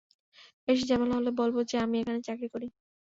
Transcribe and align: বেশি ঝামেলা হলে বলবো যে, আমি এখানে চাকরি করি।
বেশি 0.67 0.83
ঝামেলা 0.89 1.13
হলে 1.17 1.31
বলবো 1.39 1.59
যে, 1.69 1.75
আমি 1.79 1.95
এখানে 1.99 2.19
চাকরি 2.27 2.47
করি। 2.53 2.67